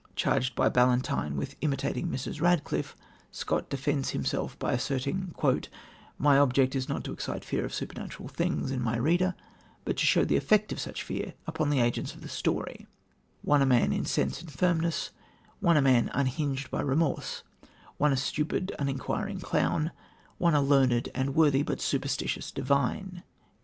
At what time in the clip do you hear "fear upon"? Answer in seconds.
11.03-11.69